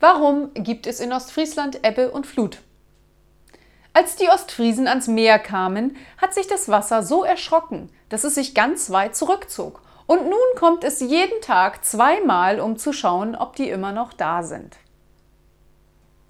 [0.00, 2.58] Warum gibt es in Ostfriesland Ebbe und Flut?
[3.92, 8.54] Als die Ostfriesen ans Meer kamen, hat sich das Wasser so erschrocken, dass es sich
[8.54, 9.82] ganz weit zurückzog.
[10.06, 14.44] Und nun kommt es jeden Tag zweimal, um zu schauen, ob die immer noch da
[14.44, 14.76] sind.